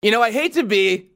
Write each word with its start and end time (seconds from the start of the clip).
You 0.00 0.12
know, 0.12 0.22
I 0.22 0.30
hate 0.30 0.52
to 0.52 0.62
be 0.62 1.10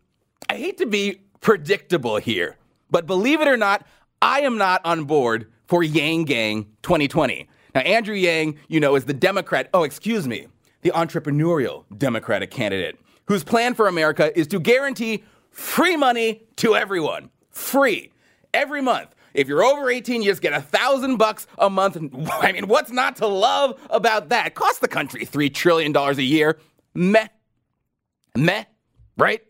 I 0.48 0.56
hate 0.56 0.78
to 0.78 0.86
be 0.86 1.20
predictable 1.40 2.17
here, 2.17 2.56
but 2.90 3.06
believe 3.06 3.40
it 3.40 3.46
or 3.46 3.56
not, 3.56 3.86
I 4.20 4.40
am 4.40 4.58
not 4.58 4.80
on 4.84 5.04
board 5.04 5.50
for 5.66 5.82
Yang 5.82 6.24
Gang 6.24 6.65
2020. 6.83 7.49
Now, 7.75 7.81
Andrew 7.83 8.15
Yang, 8.15 8.59
you 8.69 8.81
know, 8.81 8.97
is 8.97 9.05
the 9.05 9.15
Democrat, 9.15 9.71
oh, 9.73 9.85
excuse 9.85 10.27
me, 10.27 10.49
the 10.83 10.91
entrepreneurial 10.91 11.85
Democratic 11.97 12.51
candidate 12.51 12.99
whose 13.27 13.45
plan 13.45 13.75
for 13.75 13.87
America 13.87 14.37
is 14.39 14.47
to 14.49 14.61
guarantee 14.61 15.25
free 15.51 15.96
money 15.96 16.43
to 16.57 16.75
everyone. 16.75 17.30
Free. 17.51 18.11
Every 18.53 18.83
month. 18.83 19.14
If 19.33 19.49
you're 19.49 19.62
over 19.62 19.89
18, 19.89 20.23
you 20.23 20.30
just 20.30 20.43
get 20.43 20.53
a 20.53 20.61
thousand 20.61 21.17
bucks 21.17 21.46
a 21.57 21.71
month. 21.71 21.96
I 22.33 22.53
mean, 22.53 22.67
what's 22.67 22.91
not 22.91 23.17
to 23.17 23.27
love 23.27 23.80
about 23.91 24.29
that? 24.30 24.49
It 24.49 24.55
costs 24.55 24.80
the 24.80 24.89
country 24.89 25.25
$3 25.25 25.55
trillion 25.55 25.96
a 25.96 26.12
year. 26.14 26.59
Meh. 26.95 27.29
Meh. 28.37 28.64
Right? 29.17 29.43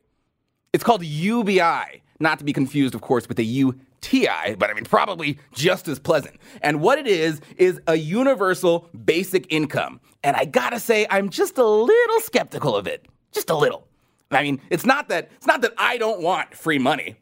It's 0.73 0.85
called 0.85 1.05
UBI, 1.05 2.03
not 2.19 2.39
to 2.39 2.45
be 2.45 2.53
confused, 2.53 2.95
of 2.95 3.01
course, 3.01 3.29
with 3.29 3.37
the 3.37 3.45
UTI, 3.45 4.55
but 4.59 4.71
I 4.71 4.75
mean, 4.75 4.85
probably 4.85 5.39
just 5.53 5.87
as 5.89 5.99
pleasant. 5.99 6.41
And 6.63 6.81
what 6.81 6.99
it 6.99 7.07
is, 7.07 7.41
is 7.57 7.81
a 7.87 7.97
universal 7.97 8.89
basic 9.05 9.53
income. 9.53 10.01
And 10.25 10.37
I 10.37 10.45
gotta 10.45 10.81
say, 10.81 11.07
I'm 11.11 11.29
just 11.29 11.59
a 11.59 11.65
little 11.67 12.21
skeptical 12.21 12.75
of 12.77 12.87
it. 12.87 13.07
Just 13.33 13.51
a 13.51 13.57
little. 13.57 13.87
I 14.31 14.43
mean, 14.43 14.61
it's 14.71 14.87
not 14.87 15.09
that 15.09 15.31
it's 15.37 15.47
not 15.47 15.61
that 15.63 15.75
I 15.77 15.99
don't 15.99 16.23
want 16.23 16.55
free 16.55 16.79
money. 16.79 17.17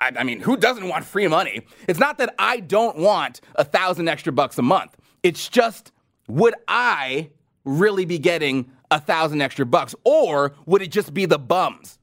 I, 0.00 0.12
I 0.18 0.24
mean, 0.24 0.40
who 0.40 0.56
doesn't 0.56 0.88
want 0.88 1.04
free 1.04 1.28
money? 1.28 1.66
It's 1.88 1.98
not 1.98 2.18
that 2.18 2.34
I 2.38 2.60
don't 2.60 2.98
want 2.98 3.40
a 3.56 3.64
thousand 3.64 4.08
extra 4.08 4.32
bucks 4.32 4.58
a 4.58 4.62
month. 4.62 4.96
It's 5.22 5.48
just, 5.48 5.92
would 6.28 6.54
I 6.68 7.30
really 7.64 8.04
be 8.04 8.18
getting 8.18 8.70
a 8.90 9.00
thousand 9.00 9.40
extra 9.42 9.66
bucks, 9.66 9.94
or 10.04 10.54
would 10.66 10.82
it 10.82 10.90
just 10.90 11.14
be 11.14 11.26
the 11.26 11.38
bums? 11.38 11.98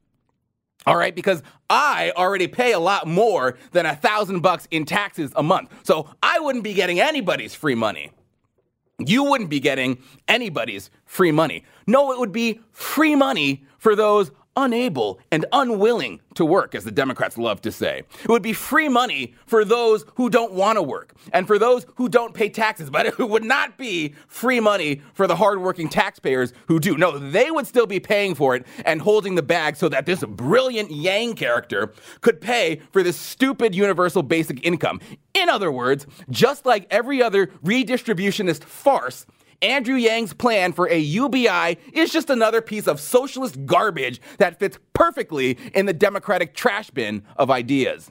All 0.85 0.95
right, 0.95 1.15
because 1.15 1.43
I 1.69 2.11
already 2.15 2.47
pay 2.47 2.71
a 2.71 2.79
lot 2.79 3.05
more 3.07 3.57
than 3.71 3.85
a 3.85 3.95
thousand 3.95 4.39
bucks 4.41 4.67
in 4.71 4.85
taxes 4.85 5.31
a 5.35 5.43
month. 5.43 5.69
So 5.83 6.09
I 6.23 6.39
wouldn't 6.39 6.63
be 6.63 6.73
getting 6.73 6.99
anybody's 6.99 7.53
free 7.53 7.75
money. 7.75 8.11
You 8.97 9.23
wouldn't 9.23 9.49
be 9.49 9.59
getting 9.59 9.99
anybody's 10.27 10.89
free 11.05 11.31
money. 11.31 11.63
No, 11.87 12.11
it 12.11 12.19
would 12.19 12.31
be 12.31 12.61
free 12.71 13.15
money 13.15 13.63
for 13.77 13.95
those 13.95 14.31
unable 14.55 15.19
and 15.31 15.45
unwilling 15.51 16.19
to 16.35 16.45
work, 16.45 16.75
as 16.75 16.83
the 16.83 16.91
Democrats 16.91 17.37
love 17.37 17.61
to 17.61 17.71
say. 17.71 18.03
It 18.23 18.29
would 18.29 18.41
be 18.41 18.53
free 18.53 18.89
money 18.89 19.33
for 19.45 19.63
those 19.65 20.05
who 20.15 20.29
don't 20.29 20.53
want 20.53 20.77
to 20.77 20.81
work 20.81 21.13
and 21.33 21.47
for 21.47 21.57
those 21.59 21.85
who 21.95 22.09
don't 22.09 22.33
pay 22.33 22.49
taxes, 22.49 22.89
but 22.89 23.05
it 23.05 23.17
would 23.19 23.43
not 23.43 23.77
be 23.77 24.13
free 24.27 24.59
money 24.59 25.01
for 25.13 25.27
the 25.27 25.35
hardworking 25.35 25.89
taxpayers 25.89 26.53
who 26.67 26.79
do. 26.79 26.97
No, 26.97 27.17
they 27.17 27.51
would 27.51 27.67
still 27.67 27.87
be 27.87 27.99
paying 27.99 28.35
for 28.35 28.55
it 28.55 28.65
and 28.85 29.01
holding 29.01 29.35
the 29.35 29.43
bag 29.43 29.75
so 29.75 29.89
that 29.89 30.05
this 30.05 30.23
brilliant 30.23 30.91
Yang 30.91 31.35
character 31.35 31.93
could 32.21 32.41
pay 32.41 32.81
for 32.91 33.03
this 33.03 33.17
stupid 33.17 33.75
universal 33.75 34.23
basic 34.23 34.65
income. 34.65 34.99
In 35.33 35.49
other 35.49 35.71
words, 35.71 36.05
just 36.29 36.65
like 36.65 36.87
every 36.89 37.21
other 37.21 37.47
redistributionist 37.63 38.63
farce, 38.63 39.25
Andrew 39.61 39.95
Yang's 39.95 40.33
plan 40.33 40.73
for 40.73 40.89
a 40.89 40.97
UBI 40.97 41.77
is 41.93 42.11
just 42.11 42.31
another 42.31 42.61
piece 42.61 42.87
of 42.87 42.99
socialist 42.99 43.63
garbage 43.67 44.19
that 44.39 44.57
fits 44.57 44.79
perfectly 44.93 45.55
in 45.75 45.85
the 45.85 45.93
Democratic 45.93 46.55
trash 46.55 46.89
bin 46.89 47.21
of 47.37 47.51
ideas. 47.51 48.09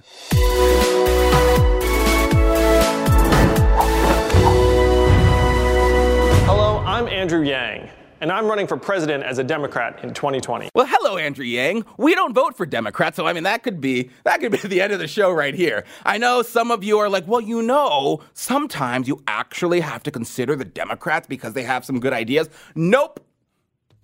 Hello, 6.47 6.79
I'm 6.87 7.09
Andrew 7.09 7.43
Yang 7.43 7.91
and 8.21 8.31
I'm 8.31 8.47
running 8.47 8.67
for 8.67 8.77
president 8.77 9.25
as 9.25 9.39
a 9.39 9.45
Democrat 9.45 10.05
in 10.05 10.13
2020. 10.13 10.69
Well, 10.75 10.87
hello, 10.87 11.17
Andrew 11.17 11.45
Yang. 11.45 11.85
We 11.97 12.15
don't 12.15 12.35
vote 12.35 12.57
for 12.57 12.67
Democrats, 12.67 13.17
so 13.17 13.27
I 13.27 13.33
mean 13.33 13.45
that 13.45 13.63
could 13.63 13.81
be 13.81 14.11
that 14.25 14.41
could 14.41 14.53
be 14.53 14.59
the 14.69 14.81
end 14.81 14.93
of 14.93 14.99
the 14.99 15.09
show 15.09 15.33
right 15.33 15.55
here. 15.55 15.85
I 16.05 16.19
know 16.19 16.43
some 16.43 16.71
of 16.71 16.85
you 16.85 16.99
are 16.99 17.09
like, 17.09 17.27
well, 17.27 17.41
you 17.41 17.63
know, 17.63 18.21
sometimes 18.35 19.09
you 19.09 19.23
actually 19.27 19.81
have 19.81 20.03
to 20.05 20.11
consider 20.11 20.55
the 20.55 20.65
Democrats 20.65 21.27
because 21.27 21.55
they 21.55 21.63
have 21.63 21.85
some 21.85 21.99
good 21.99 22.13
ideas. 22.13 22.49
Nope, 22.75 23.25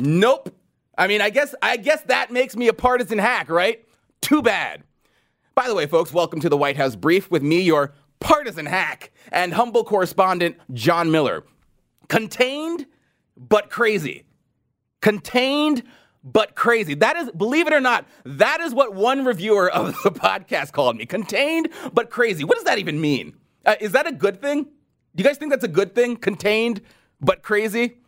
nope. 0.01 0.55
I 0.99 1.07
mean, 1.07 1.21
I 1.21 1.31
guess 1.31 1.55
I 1.63 1.77
guess 1.77 2.03
that 2.03 2.31
makes 2.31 2.57
me 2.57 2.69
a 2.69 2.73
partisan 2.73 3.19
hack, 3.19 3.51
right? 3.51 3.85
Too 4.23 4.43
bad. 4.43 4.83
By 5.55 5.69
the 5.69 5.75
way, 5.75 5.87
folks, 5.87 6.13
welcome 6.13 6.41
to 6.41 6.49
the 6.49 6.57
White 6.57 6.77
House 6.77 6.97
Brief 6.97 7.31
with 7.31 7.43
me, 7.43 7.61
your 7.61 7.93
partisan 8.21 8.67
hack 8.67 9.11
and 9.31 9.53
humble 9.53 9.85
correspondent, 9.85 10.57
John 10.73 11.11
Miller. 11.11 11.45
Contained 12.09 12.87
but 13.37 13.71
crazy. 13.71 14.25
Contained 15.01 15.83
but 16.25 16.57
crazy. 16.57 16.95
That 16.95 17.17
is, 17.17 17.31
believe 17.31 17.67
it 17.67 17.73
or 17.73 17.81
not, 17.81 18.07
that 18.25 18.61
is 18.61 18.75
what 18.75 18.95
one 18.95 19.25
reviewer 19.25 19.71
of 19.71 19.97
the 20.03 20.11
podcast 20.13 20.73
called 20.73 20.97
me. 20.97 21.07
Contained 21.07 21.69
but 21.93 22.11
crazy. 22.11 22.45
What 22.45 22.57
does 22.57 22.65
that 22.65 22.79
even 22.79 23.01
mean? 23.01 23.37
Uh, 23.65 23.77
is 23.81 23.93
that 23.93 24.07
a 24.07 24.13
good 24.13 24.41
thing? 24.41 24.65
Do 24.65 25.23
you 25.23 25.25
guys 25.25 25.39
think 25.39 25.51
that's 25.51 25.65
a 25.65 25.69
good 25.69 25.95
thing? 25.95 26.17
Contained 26.17 26.83
but 27.21 27.43
crazy? 27.43 27.99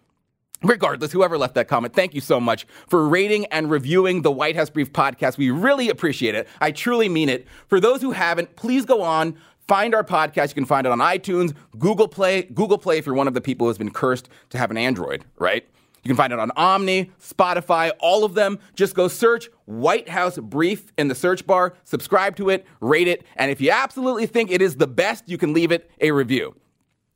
Regardless, 0.64 1.12
whoever 1.12 1.38
left 1.38 1.54
that 1.54 1.68
comment, 1.68 1.94
thank 1.94 2.14
you 2.14 2.20
so 2.20 2.40
much 2.40 2.66
for 2.88 3.08
rating 3.08 3.46
and 3.46 3.70
reviewing 3.70 4.22
the 4.22 4.32
White 4.32 4.56
House 4.56 4.70
Brief 4.70 4.92
podcast. 4.92 5.38
We 5.38 5.52
really 5.52 5.88
appreciate 5.88 6.34
it. 6.34 6.48
I 6.60 6.72
truly 6.72 7.08
mean 7.08 7.28
it. 7.28 7.46
For 7.68 7.78
those 7.78 8.02
who 8.02 8.10
haven't, 8.10 8.56
please 8.56 8.84
go 8.84 9.02
on 9.02 9.38
Find 9.68 9.94
our 9.94 10.02
podcast. 10.02 10.48
You 10.48 10.54
can 10.54 10.64
find 10.64 10.86
it 10.86 10.90
on 10.90 10.98
iTunes, 10.98 11.54
Google 11.78 12.08
Play, 12.08 12.42
Google 12.42 12.78
Play 12.78 12.96
if 12.96 13.04
you're 13.04 13.14
one 13.14 13.28
of 13.28 13.34
the 13.34 13.40
people 13.42 13.66
who 13.66 13.68
has 13.68 13.76
been 13.76 13.90
cursed 13.90 14.30
to 14.48 14.58
have 14.58 14.70
an 14.70 14.78
Android, 14.78 15.26
right? 15.38 15.62
You 16.02 16.08
can 16.08 16.16
find 16.16 16.32
it 16.32 16.38
on 16.38 16.50
Omni, 16.52 17.10
Spotify, 17.20 17.90
all 18.00 18.24
of 18.24 18.32
them. 18.32 18.58
Just 18.74 18.94
go 18.94 19.08
search 19.08 19.50
White 19.66 20.08
House 20.08 20.38
Brief 20.38 20.90
in 20.96 21.08
the 21.08 21.14
search 21.14 21.46
bar, 21.46 21.74
subscribe 21.84 22.34
to 22.36 22.48
it, 22.48 22.64
rate 22.80 23.08
it, 23.08 23.24
and 23.36 23.50
if 23.50 23.60
you 23.60 23.70
absolutely 23.70 24.24
think 24.24 24.50
it 24.50 24.62
is 24.62 24.76
the 24.76 24.86
best, 24.86 25.24
you 25.28 25.36
can 25.36 25.52
leave 25.52 25.70
it 25.70 25.90
a 26.00 26.12
review. 26.12 26.54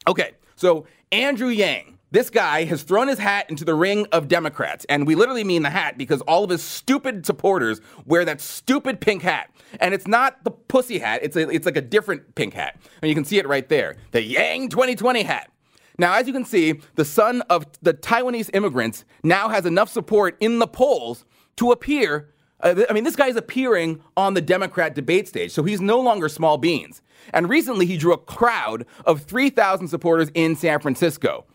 Okay, 0.07 0.33
so 0.55 0.85
Andrew 1.11 1.49
Yang, 1.49 1.97
this 2.13 2.29
guy 2.29 2.65
has 2.65 2.83
thrown 2.83 3.09
his 3.09 3.19
hat 3.19 3.49
into 3.49 3.65
the 3.65 3.75
ring 3.75 4.07
of 4.13 4.29
Democrats, 4.29 4.85
and 4.91 5.07
we 5.07 5.15
literally 5.15 5.45
mean 5.45 5.63
the 5.63 5.71
hat 5.71 5.97
because 5.97 6.21
all 6.23 6.45
of 6.45 6.51
his 6.51 6.63
stupid 6.63 7.25
supporters 7.25 7.81
wear 8.05 8.25
that 8.27 8.41
stupid 8.41 9.01
pink 9.01 9.23
hat. 9.23 9.51
And 9.81 9.95
it's 9.95 10.07
not 10.07 10.45
the 10.45 10.51
pussy 10.51 10.99
hat, 10.99 11.21
it's, 11.23 11.37
a, 11.37 11.49
it's 11.49 11.65
like 11.65 11.79
a 11.79 11.83
different 11.83 12.35
pink 12.35 12.53
hat. 12.53 12.79
And 13.01 13.09
you 13.09 13.15
can 13.15 13.25
see 13.25 13.39
it 13.39 13.49
right 13.49 13.67
there 13.69 13.97
the 14.11 14.23
Yang 14.23 14.69
2020 14.69 15.23
hat. 15.23 15.51
Now, 15.99 16.15
as 16.15 16.27
you 16.27 16.35
can 16.35 16.45
see, 16.45 16.81
the 16.97 17.05
son 17.05 17.41
of 17.43 17.67
the 17.81 17.95
Taiwanese 17.95 18.51
immigrants 18.53 19.05
now 19.23 19.49
has 19.49 19.65
enough 19.65 19.89
support 19.89 20.37
in 20.39 20.59
the 20.59 20.67
polls 20.67 21.25
to 21.57 21.71
appear. 21.71 22.29
Uh, 22.61 22.83
I 22.89 22.93
mean, 22.93 23.05
this 23.05 23.17
guy 23.17 23.29
is 23.29 23.37
appearing 23.37 24.03
on 24.17 24.35
the 24.35 24.41
Democrat 24.43 24.95
debate 24.95 25.29
stage, 25.29 25.51
so 25.51 25.63
he's 25.63 25.81
no 25.81 25.99
longer 25.99 26.29
small 26.29 26.59
beans. 26.59 27.01
And 27.33 27.49
recently, 27.49 27.87
he 27.87 27.97
drew 27.97 28.13
a 28.13 28.19
crowd 28.19 28.85
of 29.07 29.23
3,000 29.23 29.89
supporters 29.89 30.31
in 30.35 30.57
San 30.57 30.81
Francisco. 30.81 31.47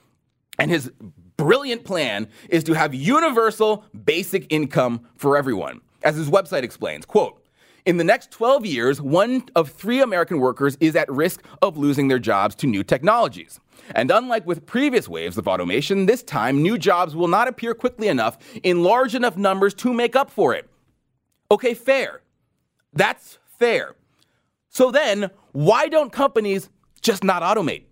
And 0.59 0.71
his 0.71 0.91
brilliant 1.37 1.85
plan 1.85 2.27
is 2.49 2.63
to 2.65 2.73
have 2.73 2.93
universal 2.93 3.85
basic 4.05 4.51
income 4.51 5.07
for 5.15 5.37
everyone. 5.37 5.81
As 6.03 6.15
his 6.15 6.29
website 6.29 6.63
explains, 6.63 7.05
quote, 7.05 7.43
in 7.85 7.95
the 7.95 8.03
next 8.03 8.31
12 8.31 8.65
years, 8.65 9.01
one 9.01 9.45
of 9.55 9.69
three 9.69 10.01
American 10.01 10.39
workers 10.39 10.77
is 10.81 10.95
at 10.97 11.09
risk 11.09 11.45
of 11.61 11.77
losing 11.77 12.09
their 12.09 12.19
jobs 12.19 12.53
to 12.55 12.67
new 12.67 12.83
technologies. 12.83 13.61
And 13.95 14.11
unlike 14.11 14.45
with 14.45 14.65
previous 14.65 15.07
waves 15.07 15.37
of 15.37 15.47
automation, 15.47 16.05
this 16.05 16.21
time 16.21 16.61
new 16.61 16.77
jobs 16.77 17.15
will 17.15 17.29
not 17.29 17.47
appear 17.47 17.73
quickly 17.73 18.09
enough 18.09 18.37
in 18.61 18.83
large 18.83 19.15
enough 19.15 19.37
numbers 19.37 19.73
to 19.75 19.93
make 19.93 20.17
up 20.17 20.29
for 20.29 20.53
it. 20.53 20.69
Okay, 21.49 21.73
fair. 21.73 22.21
That's 22.91 23.37
fair. 23.57 23.95
So 24.69 24.91
then, 24.91 25.31
why 25.53 25.87
don't 25.87 26.11
companies 26.11 26.69
just 27.01 27.23
not 27.23 27.41
automate? 27.41 27.83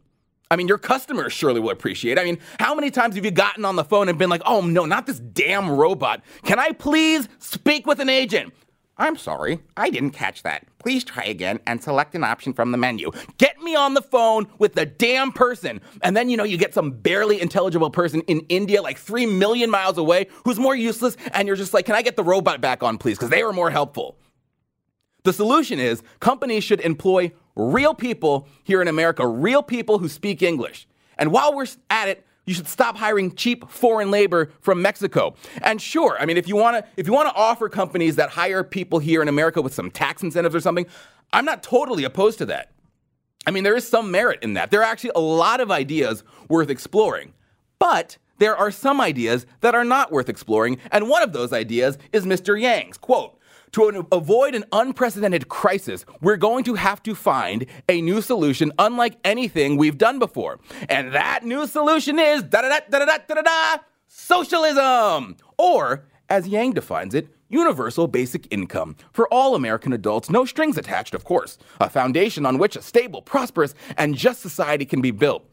I 0.52 0.56
mean, 0.56 0.68
your 0.68 0.78
customers 0.78 1.34
surely 1.34 1.60
will 1.60 1.72
appreciate. 1.72 2.20
I 2.20 2.24
mean, 2.24 2.38
how 2.60 2.76
many 2.76 2.92
times 2.92 3.16
have 3.16 3.26
you 3.26 3.32
gotten 3.32 3.66
on 3.66 3.76
the 3.76 3.84
phone 3.84 4.10
and 4.10 4.18
been 4.18 4.30
like, 4.30 4.44
"Oh 4.46 4.62
no, 4.62 4.86
not 4.86 5.06
this 5.06 5.20
damn 5.20 5.70
robot. 5.70 6.24
Can 6.44 6.60
I 6.60 6.72
please 6.72 7.28
speak 7.40 7.88
with 7.88 8.00
an 8.00 8.10
agent?" 8.10 8.54
I'm 8.98 9.18
sorry, 9.18 9.60
I 9.76 9.90
didn't 9.90 10.12
catch 10.12 10.44
that. 10.44 10.68
Please 10.80 11.04
try 11.04 11.26
again 11.26 11.60
and 11.68 11.84
select 11.84 12.16
an 12.16 12.24
option 12.24 12.54
from 12.54 12.72
the 12.72 12.78
menu. 12.78 13.12
Get 13.38 13.60
me 13.62 13.76
on 13.76 13.94
the 13.94 14.02
phone 14.02 14.48
with 14.58 14.74
the 14.74 14.86
damn 14.86 15.34
person. 15.34 15.82
And 16.02 16.16
then, 16.16 16.30
you 16.30 16.38
know, 16.38 16.46
you 16.46 16.58
get 16.58 16.74
some 16.74 16.92
barely 16.92 17.42
intelligible 17.42 17.90
person 17.90 18.22
in 18.22 18.40
India, 18.48 18.82
like 18.82 18.98
three 18.98 19.26
million 19.26 19.70
miles 19.70 19.98
away, 19.98 20.28
who's 20.46 20.58
more 20.58 20.76
useless, 20.76 21.18
and 21.34 21.46
you're 21.46 21.58
just 21.58 21.74
like, 21.74 21.86
can 21.86 21.96
I 21.96 22.04
get 22.04 22.16
the 22.16 22.24
robot 22.24 22.62
back 22.62 22.84
on, 22.84 22.98
please? 22.98 23.18
Because 23.18 23.32
they 23.32 23.44
were 23.44 23.52
more 23.52 23.70
helpful. 23.70 24.18
The 25.24 25.34
solution 25.34 25.78
is 25.78 26.02
companies 26.22 26.64
should 26.64 26.80
employ 26.80 27.34
real 27.56 27.94
people 27.94 28.48
here 28.64 28.82
in 28.82 28.88
America, 28.88 29.26
real 29.26 29.64
people 29.64 30.00
who 30.00 30.08
speak 30.08 30.42
English. 30.42 30.88
And 31.18 31.32
while 31.32 31.56
we're 31.56 31.68
at 31.90 32.10
it, 32.10 32.26
you 32.46 32.54
should 32.54 32.68
stop 32.68 32.98
hiring 32.98 33.34
cheap 33.36 33.70
foreign 33.70 34.12
labor 34.12 34.52
from 34.62 34.82
Mexico. 34.82 35.36
And 35.62 35.82
sure, 35.82 36.18
I 36.20 36.26
mean, 36.26 36.38
if 36.38 36.48
you 36.48 36.56
want 36.56 36.78
to, 36.78 36.92
if 36.96 37.08
you 37.08 37.14
want 37.14 37.30
to 37.30 37.36
offer 37.36 37.70
companies 37.70 38.18
that 38.18 38.30
hire 38.30 38.64
people 38.64 39.00
here 39.00 39.22
in 39.22 39.28
America 39.28 39.62
with 39.62 39.74
some 39.74 39.90
tax 39.90 40.22
incentives 40.22 40.54
or 40.54 40.60
something, 40.60 40.86
I'm 41.34 41.46
not 41.46 41.64
totally 41.64 42.04
opposed 42.04 42.38
to 42.40 42.46
that. 42.48 42.72
I 43.48 43.52
mean, 43.52 43.64
there 43.64 43.76
is 43.76 43.88
some 43.88 44.12
merit 44.12 44.40
in 44.42 44.54
that. 44.54 44.72
There 44.72 44.82
are 44.82 44.92
actually 44.92 45.12
a 45.16 45.20
lot 45.20 45.60
of 45.60 45.72
ideas 45.72 46.24
worth 46.50 46.70
exploring. 46.70 47.34
But 47.80 48.18
there 48.38 48.56
are 48.56 48.72
some 48.72 49.00
ideas 49.00 49.46
that 49.62 49.76
are 49.76 49.84
not 49.84 50.12
worth 50.12 50.30
exploring, 50.30 50.80
and 50.92 51.10
one 51.10 51.24
of 51.24 51.34
those 51.34 51.54
ideas 51.54 51.98
is 52.12 52.26
Mr. 52.26 52.60
Yang's. 52.60 52.98
Quote, 52.98 53.38
to 53.72 54.08
avoid 54.12 54.56
an 54.56 54.66
unprecedented 54.72 55.50
crisis, 55.50 56.06
we're 56.22 56.38
going 56.38 56.64
to 56.66 56.76
have 56.76 57.04
to 57.04 57.16
find 57.16 57.66
a 57.90 58.02
new 58.02 58.22
solution 58.22 58.72
unlike 58.80 59.18
anything 59.24 59.78
we've 59.78 59.98
done 59.98 60.20
before. 60.20 60.60
And 60.90 61.14
that 61.14 61.44
new 61.44 61.68
solution 61.68 62.20
is 62.20 62.44
da 62.44 62.62
da 62.62 62.70
da 62.70 62.80
da 62.90 63.06
da 63.06 63.18
da 63.28 63.36
da 63.36 63.42
da 63.42 63.78
socialism! 64.08 65.38
Or, 65.58 66.06
as 66.30 66.48
Yang 66.48 66.74
defines 66.74 67.14
it, 67.14 67.28
universal 67.50 68.08
basic 68.08 68.48
income 68.52 68.96
for 69.12 69.28
all 69.32 69.56
American 69.56 69.94
adults, 69.94 70.30
no 70.30 70.46
strings 70.46 70.78
attached, 70.78 71.14
of 71.14 71.24
course, 71.24 71.58
a 71.80 71.90
foundation 71.90 72.46
on 72.46 72.58
which 72.58 72.76
a 72.76 72.82
stable, 72.82 73.22
prosperous, 73.22 73.76
and 73.98 74.16
just 74.16 74.42
society 74.42 74.86
can 74.86 75.02
be 75.02 75.12
built 75.12 75.46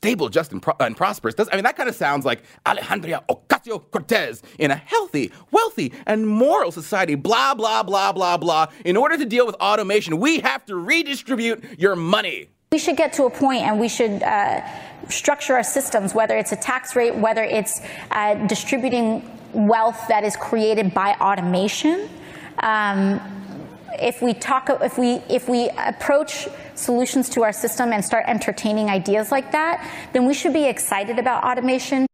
stable, 0.00 0.30
just, 0.30 0.50
and, 0.52 0.62
pro- 0.62 0.76
and 0.80 0.96
prosperous. 0.96 1.34
Does, 1.34 1.50
I 1.52 1.56
mean, 1.56 1.64
that 1.64 1.76
kind 1.76 1.88
of 1.88 1.94
sounds 1.94 2.24
like 2.24 2.42
Alejandria 2.64 3.22
Ocasio 3.28 3.82
Cortez 3.90 4.42
in 4.58 4.70
a 4.70 4.74
healthy, 4.74 5.30
wealthy, 5.50 5.92
and 6.06 6.26
moral 6.26 6.72
society. 6.72 7.16
Blah, 7.16 7.54
blah, 7.54 7.82
blah, 7.82 8.10
blah, 8.10 8.38
blah. 8.38 8.68
In 8.86 8.96
order 8.96 9.18
to 9.18 9.26
deal 9.26 9.44
with 9.44 9.56
automation, 9.56 10.18
we 10.18 10.40
have 10.40 10.64
to 10.66 10.76
redistribute 10.76 11.78
your 11.78 11.96
money. 11.96 12.48
We 12.72 12.78
should 12.78 12.96
get 12.96 13.12
to 13.14 13.24
a 13.24 13.30
point 13.30 13.62
and 13.64 13.78
we 13.78 13.88
should 13.88 14.22
uh, 14.22 14.62
structure 15.10 15.54
our 15.54 15.62
systems, 15.62 16.14
whether 16.14 16.34
it's 16.38 16.52
a 16.52 16.56
tax 16.56 16.96
rate, 16.96 17.14
whether 17.14 17.44
it's 17.44 17.82
uh, 18.10 18.36
distributing 18.46 19.30
wealth 19.52 20.00
that 20.08 20.24
is 20.24 20.34
created 20.34 20.94
by 20.94 21.12
automation. 21.20 22.08
Um, 22.60 23.20
if 23.98 24.22
we 24.22 24.34
talk, 24.34 24.68
if 24.82 24.98
we 24.98 25.22
if 25.28 25.48
we 25.48 25.68
approach 25.70 26.48
solutions 26.74 27.28
to 27.30 27.42
our 27.42 27.52
system 27.52 27.92
and 27.92 28.04
start 28.04 28.24
entertaining 28.26 28.88
ideas 28.88 29.30
like 29.30 29.52
that, 29.52 29.86
then 30.12 30.26
we 30.26 30.34
should 30.34 30.52
be 30.52 30.64
excited 30.64 31.18
about 31.18 31.44
automation. 31.44 32.06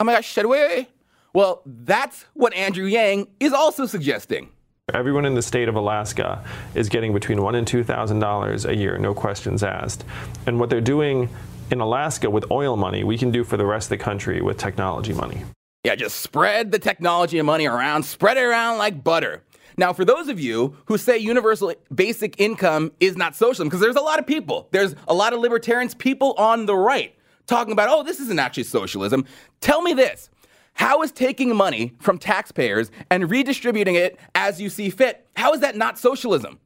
Oh 0.00 0.04
my 0.04 0.14
gosh, 0.14 0.26
should 0.26 0.46
we? 0.46 0.88
Well, 1.34 1.62
that's 1.64 2.24
what 2.34 2.52
Andrew 2.54 2.86
Yang 2.86 3.28
is 3.40 3.52
also 3.52 3.86
suggesting. 3.86 4.50
Everyone 4.92 5.24
in 5.24 5.34
the 5.34 5.42
state 5.42 5.68
of 5.68 5.76
Alaska 5.76 6.44
is 6.74 6.88
getting 6.88 7.14
between 7.14 7.40
one 7.40 7.54
and 7.54 7.66
two 7.66 7.84
thousand 7.84 8.18
dollars 8.18 8.64
a 8.64 8.74
year, 8.74 8.98
no 8.98 9.14
questions 9.14 9.62
asked. 9.62 10.04
And 10.46 10.58
what 10.60 10.70
they're 10.70 10.80
doing 10.80 11.28
in 11.70 11.80
Alaska 11.80 12.28
with 12.28 12.50
oil 12.50 12.76
money, 12.76 13.02
we 13.04 13.16
can 13.16 13.30
do 13.30 13.44
for 13.44 13.56
the 13.56 13.64
rest 13.64 13.86
of 13.86 13.98
the 13.98 14.04
country 14.04 14.42
with 14.42 14.58
technology 14.58 15.14
money. 15.14 15.44
Yeah, 15.84 15.94
just 15.94 16.20
spread 16.20 16.70
the 16.70 16.78
technology 16.78 17.38
and 17.38 17.46
money 17.46 17.66
around, 17.66 18.02
spread 18.02 18.36
it 18.36 18.42
around 18.42 18.78
like 18.78 19.02
butter. 19.02 19.42
Now, 19.76 19.92
for 19.92 20.04
those 20.04 20.28
of 20.28 20.38
you 20.38 20.76
who 20.86 20.98
say 20.98 21.18
universal 21.18 21.74
basic 21.94 22.40
income 22.40 22.92
is 23.00 23.16
not 23.16 23.34
socialism, 23.34 23.68
because 23.68 23.80
there's 23.80 23.96
a 23.96 24.00
lot 24.00 24.18
of 24.18 24.26
people, 24.26 24.68
there's 24.70 24.94
a 25.08 25.14
lot 25.14 25.32
of 25.32 25.40
libertarians, 25.40 25.94
people 25.94 26.34
on 26.34 26.66
the 26.66 26.76
right, 26.76 27.14
talking 27.46 27.72
about, 27.72 27.88
oh, 27.90 28.02
this 28.02 28.20
isn't 28.20 28.38
actually 28.38 28.64
socialism. 28.64 29.24
Tell 29.60 29.82
me 29.82 29.94
this. 29.94 30.30
How 30.74 31.02
is 31.02 31.12
taking 31.12 31.54
money 31.54 31.94
from 32.00 32.18
taxpayers 32.18 32.90
and 33.10 33.30
redistributing 33.30 33.94
it 33.94 34.18
as 34.34 34.60
you 34.60 34.70
see 34.70 34.90
fit, 34.90 35.26
how 35.36 35.52
is 35.52 35.60
that 35.60 35.76
not 35.76 35.98
socialism? 35.98 36.58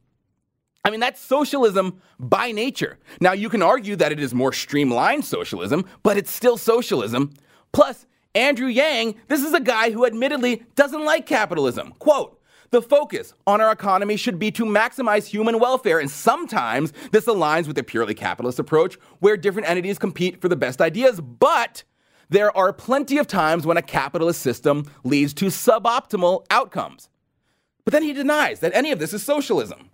I 0.85 0.89
mean, 0.89 1.01
that's 1.01 1.19
socialism 1.19 2.01
by 2.17 2.53
nature. 2.53 2.97
Now, 3.19 3.33
you 3.33 3.49
can 3.49 3.61
argue 3.61 3.97
that 3.97 4.13
it 4.13 4.21
is 4.21 4.33
more 4.33 4.53
streamlined 4.53 5.25
socialism, 5.25 5.85
but 6.03 6.15
it's 6.15 6.31
still 6.31 6.55
socialism. 6.55 7.33
Plus, 7.73 8.05
Andrew 8.33 8.67
Yang, 8.67 9.15
this 9.27 9.43
is 9.43 9.53
a 9.53 9.59
guy 9.59 9.91
who 9.91 10.05
admittedly 10.05 10.63
doesn't 10.75 11.03
like 11.03 11.25
capitalism. 11.25 11.93
Quote, 11.99 12.36
the 12.69 12.81
focus 12.81 13.33
on 13.45 13.61
our 13.61 13.71
economy 13.71 14.17
should 14.17 14.39
be 14.39 14.51
to 14.51 14.65
maximize 14.65 15.25
human 15.25 15.59
welfare, 15.59 15.99
and 15.99 16.09
sometimes 16.09 16.93
this 17.11 17.25
aligns 17.25 17.67
with 17.67 17.77
a 17.77 17.83
purely 17.83 18.13
capitalist 18.13 18.59
approach 18.59 18.95
where 19.19 19.37
different 19.37 19.69
entities 19.69 19.97
compete 19.97 20.41
for 20.41 20.49
the 20.49 20.55
best 20.55 20.81
ideas. 20.81 21.21
But 21.21 21.83
there 22.29 22.55
are 22.55 22.73
plenty 22.73 23.17
of 23.17 23.27
times 23.27 23.65
when 23.65 23.77
a 23.77 23.81
capitalist 23.81 24.41
system 24.41 24.85
leads 25.03 25.33
to 25.35 25.45
suboptimal 25.45 26.45
outcomes. 26.49 27.09
But 27.85 27.93
then 27.93 28.03
he 28.03 28.11
denies 28.11 28.59
that 28.59 28.75
any 28.75 28.91
of 28.91 28.99
this 28.99 29.13
is 29.13 29.23
socialism. 29.23 29.89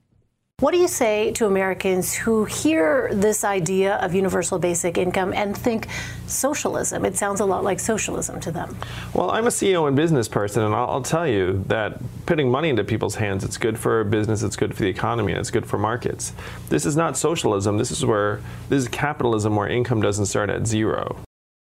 What 0.63 0.71
do 0.74 0.77
you 0.77 0.88
say 0.88 1.33
to 1.33 1.45
Americans 1.45 2.13
who 2.13 2.45
hear 2.45 3.10
this 3.12 3.44
idea 3.44 3.95
of 3.98 4.15
universal 4.15 4.60
basic 4.60 4.98
income 4.98 5.33
and 5.33 5.57
think 5.57 5.89
socialism? 6.25 7.04
It 7.04 7.18
sounds 7.18 7.42
a 7.42 7.45
lot 7.45 7.65
like 7.65 7.81
socialism 7.81 8.39
to 8.39 8.50
them. 8.50 8.77
Well, 9.13 9.30
I'm 9.31 9.45
a 9.45 9.50
CEO 9.50 9.89
and 9.89 9.95
business 9.98 10.30
person, 10.30 10.63
and 10.63 10.74
I'll, 10.74 10.89
I'll 10.89 11.01
tell 11.01 11.27
you 11.27 11.65
that 11.68 12.00
putting 12.25 12.50
money 12.50 12.69
into 12.69 12.86
people's 12.86 13.15
hands, 13.15 13.44
it's 13.44 13.57
good 13.57 13.77
for 13.77 14.06
business, 14.06 14.42
it's 14.42 14.56
good 14.56 14.74
for 14.74 14.83
the 14.83 14.88
economy, 14.88 15.33
and 15.33 15.42
it's 15.42 15.51
good 15.51 15.65
for 15.65 15.77
markets. 15.77 16.31
This 16.69 16.86
is 16.86 16.95
not 16.95 17.18
socialism. 17.18 17.77
This 17.77 17.92
is 17.92 18.06
where 18.06 18.39
this 18.69 18.83
is 18.83 18.88
capitalism, 18.88 19.57
where 19.57 19.68
income 19.68 20.01
doesn't 20.01 20.27
start 20.27 20.50
at 20.50 20.66
zero. 20.66 21.18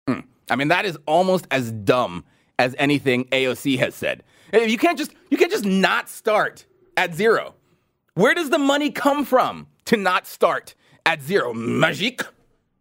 Hmm. 0.07 0.21
I 0.49 0.55
mean, 0.55 0.69
that 0.69 0.85
is 0.85 0.97
almost 1.05 1.45
as 1.51 1.71
dumb 1.71 2.25
as 2.57 2.73
anything 2.79 3.25
AOC 3.25 3.77
has 3.77 3.93
said. 3.93 4.23
You 4.51 4.79
can't 4.79 4.97
just 4.97 5.13
you 5.29 5.37
can't 5.37 5.51
just 5.51 5.65
not 5.65 6.09
start 6.09 6.65
at 6.97 7.13
zero. 7.13 7.53
Where 8.17 8.33
does 8.33 8.49
the 8.49 8.57
money 8.57 8.89
come 8.89 9.25
from 9.25 9.67
to 9.85 9.95
not 9.95 10.25
start 10.25 10.73
at 11.05 11.21
zero? 11.21 11.53
Magique? 11.53 12.25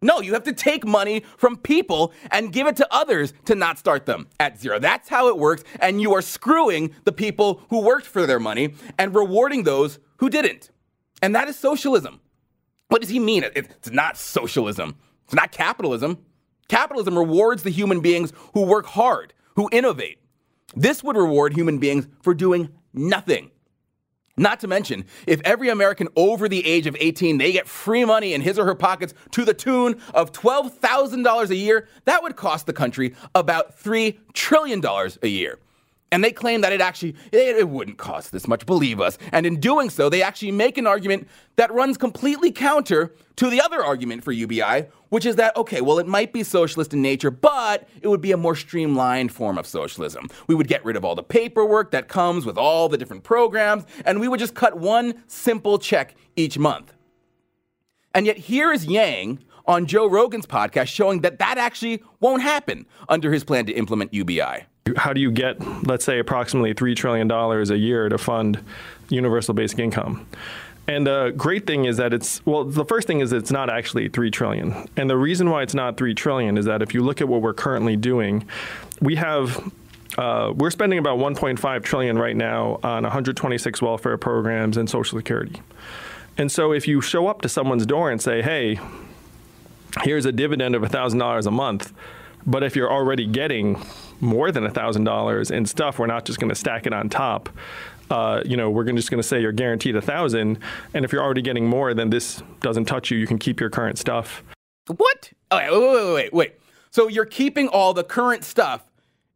No, 0.01 0.19
you 0.19 0.33
have 0.33 0.45
to 0.45 0.51
take 0.51 0.83
money 0.83 1.23
from 1.37 1.57
people 1.57 2.11
and 2.31 2.51
give 2.51 2.65
it 2.65 2.75
to 2.77 2.87
others 2.91 3.35
to 3.45 3.53
not 3.53 3.77
start 3.77 4.07
them 4.07 4.29
at 4.39 4.59
zero. 4.59 4.79
That's 4.79 5.09
how 5.09 5.27
it 5.27 5.37
works. 5.37 5.63
And 5.79 6.01
you 6.01 6.15
are 6.15 6.23
screwing 6.23 6.95
the 7.03 7.11
people 7.11 7.61
who 7.69 7.81
worked 7.81 8.07
for 8.07 8.25
their 8.25 8.39
money 8.39 8.73
and 8.97 9.13
rewarding 9.13 9.61
those 9.61 9.99
who 10.17 10.31
didn't. 10.31 10.71
And 11.21 11.35
that 11.35 11.47
is 11.47 11.55
socialism. 11.55 12.19
What 12.87 13.01
does 13.01 13.11
he 13.11 13.19
mean? 13.19 13.43
It's 13.43 13.91
not 13.91 14.17
socialism, 14.17 14.95
it's 15.25 15.35
not 15.35 15.51
capitalism. 15.51 16.17
Capitalism 16.67 17.15
rewards 17.15 17.61
the 17.61 17.69
human 17.69 17.99
beings 17.99 18.33
who 18.55 18.63
work 18.63 18.87
hard, 18.87 19.35
who 19.55 19.69
innovate. 19.71 20.17
This 20.75 21.03
would 21.03 21.15
reward 21.15 21.53
human 21.53 21.77
beings 21.77 22.07
for 22.23 22.33
doing 22.33 22.69
nothing. 22.91 23.51
Not 24.37 24.59
to 24.59 24.67
mention, 24.67 25.05
if 25.25 25.41
every 25.41 25.69
American 25.69 26.07
over 26.15 26.47
the 26.47 26.65
age 26.65 26.85
of 26.85 26.95
18, 26.99 27.39
they 27.39 27.51
get 27.51 27.67
free 27.67 28.05
money 28.05 28.33
in 28.33 28.41
his 28.41 28.59
or 28.59 28.65
her 28.65 28.75
pockets 28.75 29.15
to 29.31 29.43
the 29.43 29.53
tune 29.53 29.99
of 30.13 30.31
$12,000 30.31 31.49
a 31.49 31.55
year, 31.55 31.87
that 32.05 32.21
would 32.21 32.35
cost 32.35 32.67
the 32.67 32.73
country 32.73 33.15
about 33.33 33.79
$3 33.79 34.15
trillion 34.33 34.83
a 34.85 35.27
year. 35.27 35.57
And 36.11 36.23
they 36.23 36.31
claim 36.31 36.61
that 36.61 36.71
it 36.71 36.79
actually 36.79 37.15
it, 37.31 37.57
it, 37.57 37.67
wouldn't 37.67 37.97
cost 37.97 38.31
this 38.31 38.47
much, 38.47 38.65
believe 38.65 39.01
us. 39.01 39.17
And 39.33 39.45
in 39.45 39.59
doing 39.59 39.89
so, 39.89 40.07
they 40.07 40.21
actually 40.21 40.51
make 40.51 40.77
an 40.77 40.87
argument 40.87 41.27
that 41.57 41.73
runs 41.73 41.97
completely 41.97 42.51
counter 42.51 43.13
to 43.37 43.49
the 43.49 43.59
other 43.59 43.83
argument 43.83 44.23
for 44.23 44.31
UBI, 44.31 44.85
which 45.09 45.25
is 45.25 45.35
that 45.35 45.55
okay, 45.55 45.81
well 45.81 45.99
it 45.99 46.07
might 46.07 46.33
be 46.33 46.43
socialist 46.43 46.93
in 46.93 47.01
nature, 47.01 47.31
but 47.31 47.87
it 48.01 48.07
would 48.07 48.21
be 48.21 48.31
a 48.31 48.37
more 48.37 48.55
streamlined 48.55 49.31
form 49.31 49.57
of 49.57 49.65
socialism. 49.65 50.27
We 50.47 50.55
would 50.55 50.67
get 50.67 50.83
rid 50.85 50.95
of 50.95 51.05
all 51.05 51.15
the 51.15 51.23
paperwork 51.23 51.91
that 51.91 52.07
comes 52.07 52.45
with 52.45 52.57
all 52.57 52.89
the 52.89 52.97
different 52.97 53.23
programs, 53.23 53.85
and 54.05 54.19
we 54.19 54.27
would 54.27 54.39
just 54.39 54.55
cut 54.55 54.77
one 54.77 55.23
simple 55.27 55.79
check 55.79 56.15
each 56.35 56.57
month. 56.57 56.93
And 58.13 58.25
yet 58.25 58.37
here 58.37 58.71
is 58.71 58.85
Yang 58.85 59.43
on 59.67 59.85
Joe 59.85 60.07
Rogan's 60.07 60.45
podcast 60.45 60.87
showing 60.87 61.21
that 61.21 61.39
that 61.39 61.57
actually 61.57 62.01
won't 62.19 62.41
happen 62.41 62.85
under 63.09 63.31
his 63.31 63.43
plan 63.43 63.65
to 63.65 63.73
implement 63.73 64.13
UBI. 64.13 64.65
How 64.95 65.11
do 65.11 65.19
you 65.19 65.31
get, 65.31 65.61
let's 65.85 66.05
say, 66.05 66.17
approximately 66.17 66.73
$3 66.73 66.95
trillion 66.95 67.29
a 67.29 67.75
year 67.75 68.07
to 68.07 68.17
fund 68.17 68.63
universal 69.09 69.53
basic 69.53 69.79
income? 69.79 70.25
And 70.87 71.05
the 71.05 71.33
great 71.35 71.67
thing 71.67 71.85
is 71.85 71.97
that 71.97 72.13
it's 72.13 72.45
well. 72.45 72.63
The 72.63 72.85
first 72.85 73.07
thing 73.07 73.19
is 73.19 73.33
it's 73.33 73.51
not 73.51 73.69
actually 73.69 74.07
three 74.07 74.31
trillion, 74.31 74.87
and 74.95 75.09
the 75.09 75.17
reason 75.17 75.49
why 75.49 75.61
it's 75.61 75.73
not 75.73 75.97
three 75.97 76.13
trillion 76.13 76.57
is 76.57 76.65
that 76.65 76.81
if 76.81 76.93
you 76.93 77.01
look 77.03 77.19
at 77.19 77.27
what 77.27 77.41
we're 77.41 77.53
currently 77.53 77.97
doing, 77.97 78.47
we 79.01 79.15
have 79.15 79.69
uh, 80.17 80.53
we're 80.55 80.71
spending 80.71 80.97
about 80.97 81.19
1.5 81.19 81.83
trillion 81.83 82.17
right 82.17 82.35
now 82.35 82.79
on 82.83 83.03
126 83.03 83.81
welfare 83.81 84.17
programs 84.17 84.77
and 84.77 84.89
Social 84.89 85.17
Security. 85.17 85.61
And 86.37 86.49
so, 86.51 86.71
if 86.71 86.87
you 86.87 87.01
show 87.01 87.27
up 87.27 87.41
to 87.41 87.49
someone's 87.49 87.85
door 87.85 88.09
and 88.09 88.21
say, 88.21 88.41
"Hey, 88.41 88.79
here's 90.03 90.25
a 90.25 90.31
dividend 90.31 90.73
of 90.73 90.89
thousand 90.89 91.19
dollars 91.19 91.45
a 91.45 91.51
month," 91.51 91.93
but 92.45 92.63
if 92.63 92.77
you're 92.77 92.91
already 92.91 93.25
getting 93.27 93.83
more 94.21 94.53
than 94.53 94.69
thousand 94.71 95.03
dollars 95.03 95.51
in 95.51 95.65
stuff, 95.65 95.99
we're 95.99 96.07
not 96.07 96.23
just 96.23 96.39
going 96.39 96.49
to 96.49 96.55
stack 96.55 96.87
it 96.87 96.93
on 96.93 97.09
top 97.09 97.49
uh, 98.09 98.41
you 98.45 98.57
know, 98.57 98.69
we're 98.69 98.85
just 98.91 99.09
going 99.09 99.21
to 99.21 99.27
say 99.27 99.41
you're 99.41 99.51
guaranteed 99.51 99.95
a 99.95 100.01
thousand, 100.01 100.59
and 100.93 101.05
if 101.05 101.11
you're 101.11 101.23
already 101.23 101.41
getting 101.41 101.67
more, 101.67 101.93
then 101.93 102.09
this 102.09 102.41
doesn't 102.61 102.85
touch 102.85 103.11
you. 103.11 103.17
You 103.17 103.27
can 103.27 103.37
keep 103.37 103.59
your 103.59 103.69
current 103.69 103.97
stuff. 103.97 104.43
What? 104.87 105.31
Okay, 105.51 105.69
wait, 105.69 105.81
wait, 105.81 106.13
wait, 106.13 106.33
wait. 106.33 106.53
So 106.91 107.07
you're 107.07 107.25
keeping 107.25 107.67
all 107.67 107.93
the 107.93 108.03
current 108.03 108.43
stuff, 108.43 108.83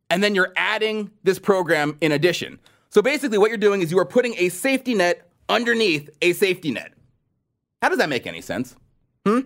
and 0.10 0.24
then 0.24 0.36
you're 0.36 0.54
adding 0.56 1.12
this 1.24 1.40
program 1.40 1.98
in 2.02 2.12
addition. 2.12 2.60
So 2.90 3.02
basically, 3.02 3.38
what 3.38 3.50
you're 3.50 3.58
doing 3.58 3.82
is 3.82 3.92
you 3.92 4.00
are 4.00 4.06
putting 4.06 4.36
a 4.38 4.50
safety 4.50 4.94
net 4.94 5.30
underneath 5.50 6.10
a 6.22 6.34
safety 6.34 6.72
net. 6.72 6.94
How 7.82 7.90
does 7.90 7.98
that 7.98 8.10
make 8.10 8.28
any 8.28 8.42
sense? 8.42 8.76
Hmm? 9.26 9.42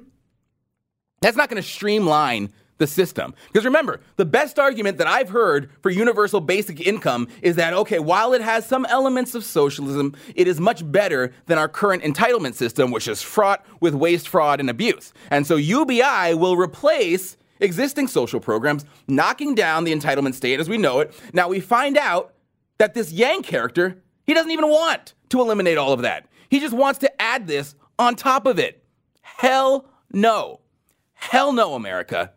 That's 1.22 1.38
not 1.38 1.50
going 1.50 1.62
to 1.62 1.68
streamline 1.68 2.52
the 2.78 2.88
system. 2.88 3.34
Because 3.48 3.66
remember, 3.66 4.02
the 4.18 4.26
best 4.26 4.60
argument 4.60 4.98
that 4.98 5.08
I've 5.08 5.30
heard 5.30 5.70
for 5.82 5.90
universal 5.90 6.42
basic 6.42 6.86
income 6.86 7.28
is 7.42 7.56
that, 7.56 7.74
okay, 7.74 8.00
while 8.00 8.34
it 8.34 8.42
has 8.42 8.66
some 8.66 8.86
elements 8.86 9.34
of 9.36 9.44
socialism, 9.44 10.16
it 10.36 10.48
is 10.48 10.60
much 10.60 10.90
better 10.92 11.32
than 11.46 11.58
our 11.58 11.70
current 11.70 12.04
entitlement 12.04 12.56
system, 12.56 12.92
which 12.92 13.08
is 13.08 13.22
fraught 13.22 13.66
with 13.80 13.94
waste, 13.94 14.28
fraud, 14.28 14.60
and 14.60 14.70
abuse. 14.70 15.14
And 15.32 15.48
so 15.48 15.56
UBI 15.56 16.34
will 16.34 16.58
replace 16.58 17.38
existing 17.60 18.08
social 18.08 18.40
programs, 18.40 18.86
knocking 19.08 19.56
down 19.56 19.86
the 19.86 19.94
entitlement 19.94 20.34
state 20.34 20.60
as 20.60 20.68
we 20.68 20.78
know 20.78 21.00
it. 21.00 21.14
Now 21.34 21.48
we 21.48 21.60
find 21.60 21.98
out 21.98 22.34
that 22.78 22.94
this 22.94 23.12
Yang 23.12 23.44
character, 23.44 24.04
he 24.26 24.34
doesn't 24.34 24.52
even 24.52 24.70
want 24.70 25.14
to 25.30 25.40
eliminate 25.40 25.78
all 25.78 25.94
of 25.94 26.02
that. 26.02 26.28
He 26.50 26.60
just 26.60 26.74
wants 26.74 27.00
to 27.00 27.22
add 27.22 27.48
this 27.48 27.76
on 27.98 28.16
top 28.16 28.46
of 28.46 28.60
it. 28.60 28.84
Hell 29.22 29.90
no. 30.12 30.60
Hell 31.14 31.54
no, 31.54 31.74
America. 31.74 32.34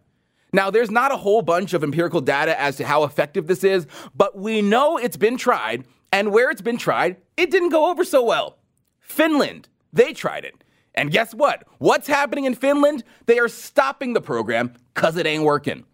Now, 0.53 0.71
there's 0.71 0.91
not 0.91 1.13
a 1.13 1.17
whole 1.17 1.43
bunch 1.43 1.75
of 1.75 1.85
empirical 1.85 2.21
data 2.21 2.59
as 2.59 2.77
to 2.77 2.87
how 2.87 3.05
effective 3.05 3.47
this 3.47 3.65
is, 3.65 3.87
but 4.15 4.39
we 4.39 4.63
know 4.63 4.97
it's 4.97 5.17
been 5.17 5.37
tried, 5.37 5.85
and 6.11 6.33
where 6.33 6.51
it's 6.51 6.63
been 6.63 6.79
tried, 6.79 7.17
it 7.37 7.51
didn't 7.51 7.69
go 7.69 7.91
over 7.91 8.05
so 8.05 8.25
well. 8.25 8.59
Finland, 8.99 9.69
they 9.93 10.13
tried 10.13 10.45
it. 10.45 10.65
And 10.95 11.11
guess 11.11 11.35
what? 11.35 11.65
What's 11.79 12.09
happening 12.09 12.45
in 12.45 12.55
Finland? 12.55 13.05
They 13.27 13.39
are 13.39 13.49
stopping 13.49 14.15
the 14.15 14.21
program 14.21 14.75
because 14.95 15.17
it 15.17 15.27
ain't 15.27 15.45
working. 15.45 15.85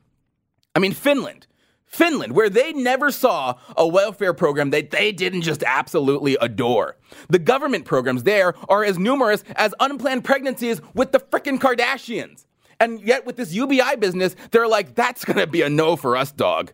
I 0.74 0.78
mean, 0.78 0.92
Finland. 0.92 1.46
Finland, 1.84 2.34
where 2.34 2.50
they 2.50 2.72
never 2.72 3.12
saw 3.12 3.54
a 3.76 3.86
welfare 3.86 4.34
program 4.34 4.70
that 4.70 4.90
they 4.90 5.12
didn't 5.12 5.42
just 5.42 5.62
absolutely 5.62 6.36
adore. 6.40 6.96
The 7.28 7.38
government 7.38 7.84
programs 7.84 8.24
there 8.24 8.54
are 8.68 8.82
as 8.82 8.98
numerous 8.98 9.44
as 9.54 9.74
unplanned 9.78 10.24
pregnancies 10.24 10.80
with 10.94 11.12
the 11.12 11.20
frickin' 11.20 11.60
Kardashians. 11.60 12.46
And 12.84 13.00
yet, 13.00 13.24
with 13.24 13.36
this 13.36 13.54
UBI 13.54 13.96
business, 13.98 14.36
they're 14.50 14.68
like, 14.68 14.94
that's 14.94 15.24
gonna 15.24 15.46
be 15.46 15.62
a 15.62 15.70
no 15.70 15.96
for 15.96 16.18
us, 16.18 16.30
dog. 16.30 16.70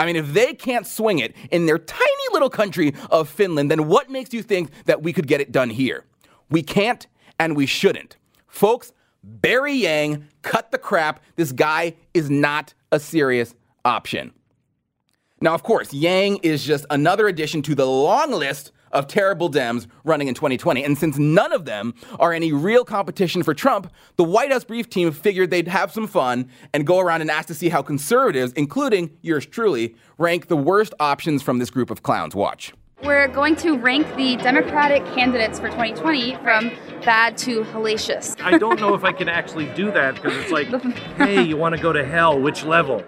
I 0.00 0.06
mean, 0.06 0.16
if 0.16 0.32
they 0.32 0.54
can't 0.54 0.86
swing 0.86 1.18
it 1.18 1.36
in 1.50 1.66
their 1.66 1.78
tiny 1.78 2.28
little 2.32 2.48
country 2.48 2.94
of 3.10 3.28
Finland, 3.28 3.70
then 3.70 3.86
what 3.86 4.08
makes 4.08 4.32
you 4.32 4.42
think 4.42 4.70
that 4.86 5.02
we 5.02 5.12
could 5.12 5.26
get 5.26 5.42
it 5.42 5.52
done 5.52 5.68
here? 5.68 6.06
We 6.48 6.62
can't 6.62 7.06
and 7.38 7.54
we 7.56 7.66
shouldn't. 7.66 8.16
Folks, 8.48 8.94
Barry 9.22 9.74
Yang, 9.74 10.26
cut 10.40 10.70
the 10.70 10.78
crap. 10.78 11.20
This 11.36 11.52
guy 11.52 11.94
is 12.14 12.30
not 12.30 12.72
a 12.90 12.98
serious 12.98 13.54
option. 13.84 14.32
Now, 15.42 15.52
of 15.52 15.62
course, 15.62 15.92
Yang 15.92 16.38
is 16.38 16.64
just 16.64 16.86
another 16.88 17.28
addition 17.28 17.60
to 17.62 17.74
the 17.74 17.86
long 17.86 18.30
list 18.30 18.72
of 18.94 19.06
terrible 19.06 19.50
Dems 19.50 19.86
running 20.04 20.28
in 20.28 20.34
2020. 20.34 20.82
And 20.82 20.96
since 20.96 21.18
none 21.18 21.52
of 21.52 21.66
them 21.66 21.92
are 22.18 22.32
any 22.32 22.52
real 22.52 22.84
competition 22.84 23.42
for 23.42 23.52
Trump, 23.52 23.92
the 24.16 24.24
White 24.24 24.50
House 24.50 24.64
brief 24.64 24.88
team 24.88 25.12
figured 25.12 25.50
they'd 25.50 25.68
have 25.68 25.92
some 25.92 26.06
fun 26.06 26.48
and 26.72 26.86
go 26.86 27.00
around 27.00 27.20
and 27.20 27.30
ask 27.30 27.48
to 27.48 27.54
see 27.54 27.68
how 27.68 27.82
conservatives, 27.82 28.52
including 28.52 29.10
yours 29.20 29.44
truly, 29.44 29.96
rank 30.16 30.46
the 30.46 30.56
worst 30.56 30.94
options 31.00 31.42
from 31.42 31.58
this 31.58 31.70
group 31.70 31.90
of 31.90 32.02
clowns. 32.02 32.34
Watch. 32.34 32.72
We're 33.02 33.28
going 33.28 33.56
to 33.56 33.76
rank 33.76 34.14
the 34.16 34.36
Democratic 34.36 35.04
candidates 35.14 35.58
for 35.58 35.68
2020 35.68 36.36
from 36.36 36.70
bad 37.04 37.36
to 37.38 37.62
hellacious. 37.64 38.40
I 38.40 38.56
don't 38.56 38.80
know 38.80 38.94
if 38.94 39.04
I 39.04 39.12
can 39.12 39.28
actually 39.28 39.66
do 39.74 39.90
that 39.90 40.14
because 40.14 40.34
it's 40.38 40.50
like, 40.50 40.68
hey, 41.16 41.42
you 41.42 41.58
want 41.58 41.74
to 41.74 41.82
go 41.82 41.92
to 41.92 42.02
hell? 42.02 42.40
Which 42.40 42.64
level? 42.64 43.04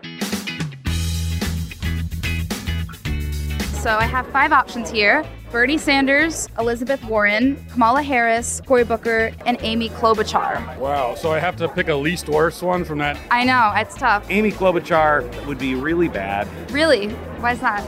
So 3.86 3.96
I 3.98 4.04
have 4.06 4.26
five 4.32 4.50
options 4.50 4.90
here 4.90 5.24
Bernie 5.52 5.78
Sanders, 5.78 6.48
Elizabeth 6.58 7.04
Warren, 7.04 7.54
Kamala 7.70 8.02
Harris, 8.02 8.60
Cory 8.66 8.82
Booker, 8.82 9.30
and 9.46 9.56
Amy 9.60 9.90
Klobuchar. 9.90 10.76
Wow, 10.78 11.14
so 11.14 11.30
I 11.30 11.38
have 11.38 11.54
to 11.58 11.68
pick 11.68 11.86
a 11.86 11.94
least 11.94 12.28
worst 12.28 12.64
one 12.64 12.84
from 12.84 12.98
that? 12.98 13.16
I 13.30 13.44
know, 13.44 13.72
it's 13.76 13.94
tough. 13.94 14.26
Amy 14.28 14.50
Klobuchar 14.50 15.46
would 15.46 15.58
be 15.58 15.76
really 15.76 16.08
bad. 16.08 16.48
Really? 16.72 17.10
Why 17.38 17.52
is 17.52 17.60
that? 17.60 17.84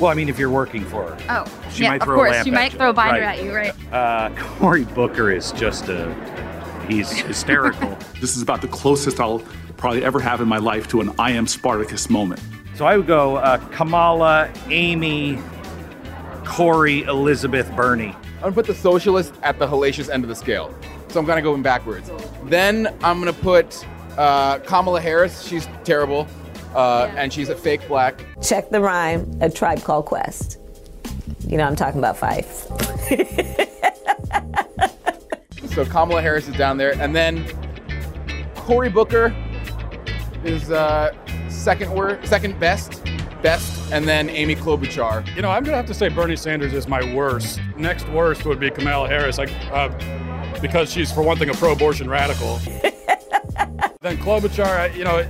Well, 0.00 0.10
I 0.10 0.14
mean, 0.14 0.30
if 0.30 0.38
you're 0.38 0.48
working 0.48 0.86
for 0.86 1.10
her. 1.10 1.18
Oh, 1.28 1.68
she 1.70 1.82
yeah, 1.82 1.90
might 1.90 2.00
of 2.00 2.06
throw 2.06 2.14
a 2.14 2.16
course. 2.16 2.30
lamp 2.30 2.44
She 2.46 2.50
at 2.52 2.54
might 2.54 2.72
you. 2.72 2.78
throw 2.78 2.88
a 2.88 2.94
binder 2.94 3.20
Right. 3.20 3.38
at 3.38 3.44
you, 3.44 3.54
right? 3.54 3.92
Uh, 3.92 4.30
Cory 4.58 4.84
Booker 4.84 5.30
is 5.30 5.52
just 5.52 5.90
a. 5.90 6.14
He's 6.88 7.10
hysterical. 7.20 7.98
This 8.22 8.36
is 8.36 8.42
about 8.42 8.62
the 8.62 8.68
closest 8.68 9.20
I'll 9.20 9.40
probably 9.76 10.02
ever 10.02 10.18
have 10.18 10.40
in 10.40 10.48
my 10.48 10.56
life 10.56 10.88
to 10.88 11.02
an 11.02 11.12
I 11.18 11.32
am 11.32 11.46
Spartacus 11.46 12.08
moment. 12.08 12.40
So 12.76 12.84
I 12.84 12.98
would 12.98 13.06
go 13.06 13.36
uh, 13.36 13.56
Kamala, 13.70 14.52
Amy, 14.68 15.38
Cory, 16.44 17.04
Elizabeth, 17.04 17.74
Bernie. 17.74 18.14
I'm 18.36 18.40
gonna 18.42 18.52
put 18.52 18.66
the 18.66 18.74
socialist 18.74 19.32
at 19.42 19.58
the 19.58 19.66
hellacious 19.66 20.12
end 20.12 20.24
of 20.24 20.28
the 20.28 20.36
scale. 20.36 20.74
So 21.08 21.18
I'm 21.18 21.26
kind 21.26 21.38
of 21.38 21.42
going 21.42 21.62
backwards. 21.62 22.10
Then 22.44 22.94
I'm 23.02 23.18
gonna 23.18 23.32
put 23.32 23.86
uh, 24.18 24.58
Kamala 24.58 25.00
Harris. 25.00 25.42
She's 25.42 25.66
terrible, 25.84 26.28
uh, 26.74 27.10
and 27.16 27.32
she's 27.32 27.48
a 27.48 27.56
fake 27.56 27.88
black. 27.88 28.22
Check 28.42 28.68
the 28.68 28.82
rhyme, 28.82 29.38
a 29.40 29.48
tribe 29.48 29.82
called 29.82 30.04
Quest. 30.04 30.58
You 31.48 31.56
know, 31.56 31.64
I'm 31.64 31.76
talking 31.76 31.98
about 31.98 32.18
Phife. 32.18 32.72
So 35.76 35.84
Kamala 35.84 36.22
Harris 36.22 36.48
is 36.48 36.56
down 36.56 36.78
there, 36.78 36.98
and 37.02 37.14
then 37.14 37.44
Cory 38.54 38.88
Booker 38.88 39.36
is 40.42 40.70
uh, 40.70 41.14
second 41.66 41.92
word, 41.92 42.24
second 42.24 42.56
best, 42.60 43.02
best, 43.42 43.92
and 43.92 44.06
then 44.06 44.30
Amy 44.30 44.54
Klobuchar. 44.54 45.26
You 45.34 45.42
know, 45.42 45.50
I'm 45.50 45.64
gonna 45.64 45.76
have 45.76 45.86
to 45.86 45.94
say 45.94 46.08
Bernie 46.08 46.36
Sanders 46.36 46.72
is 46.72 46.86
my 46.86 47.02
worst. 47.12 47.58
Next 47.76 48.08
worst 48.10 48.44
would 48.44 48.60
be 48.60 48.70
Kamala 48.70 49.08
Harris, 49.08 49.36
like 49.36 49.50
uh, 49.72 49.88
because 50.60 50.92
she's 50.92 51.10
for 51.10 51.22
one 51.22 51.38
thing 51.38 51.50
a 51.50 51.54
pro-abortion 51.54 52.08
radical. 52.08 52.58
then 54.00 54.16
Klobuchar, 54.18 54.94
you 54.94 55.02
know, 55.02 55.28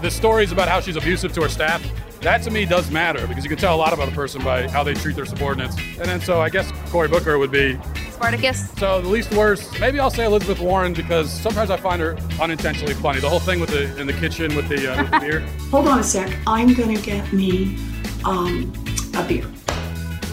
the 0.00 0.12
stories 0.12 0.52
about 0.52 0.68
how 0.68 0.80
she's 0.80 0.94
abusive 0.94 1.32
to 1.32 1.42
her 1.42 1.48
staff. 1.48 1.84
That 2.20 2.42
to 2.42 2.52
me 2.52 2.64
does 2.64 2.88
matter 2.92 3.26
because 3.26 3.42
you 3.42 3.50
can 3.50 3.58
tell 3.58 3.74
a 3.74 3.80
lot 3.84 3.92
about 3.92 4.10
a 4.10 4.12
person 4.12 4.44
by 4.44 4.68
how 4.68 4.84
they 4.84 4.94
treat 4.94 5.16
their 5.16 5.26
subordinates. 5.26 5.76
And 5.76 6.04
then 6.04 6.20
so 6.20 6.40
I 6.40 6.50
guess 6.50 6.70
Cory 6.90 7.08
Booker 7.08 7.36
would 7.36 7.50
be 7.50 7.76
Spartacus. 8.12 8.70
so 8.78 9.00
the 9.00 9.08
least 9.08 9.32
worst. 9.34 9.78
Maybe 9.80 9.98
I'll 10.00 10.10
say 10.10 10.24
Elizabeth 10.24 10.60
Warren 10.60 10.92
because 10.92 11.30
sometimes 11.30 11.70
I 11.70 11.76
find 11.76 12.00
her 12.00 12.16
unintentionally 12.40 12.94
funny. 12.94 13.20
The 13.20 13.28
whole 13.28 13.40
thing 13.40 13.60
with 13.60 13.70
the 13.70 13.98
in 14.00 14.06
the 14.06 14.12
kitchen 14.12 14.54
with 14.54 14.68
the, 14.68 14.92
uh, 14.92 15.02
with 15.02 15.10
the 15.10 15.20
beer. 15.20 15.40
Hold 15.70 15.88
on 15.88 15.98
a 15.98 16.04
sec. 16.04 16.36
I'm 16.46 16.74
gonna 16.74 17.00
get 17.00 17.32
me 17.32 17.76
um, 18.24 18.72
a 19.16 19.24
beer. 19.26 19.46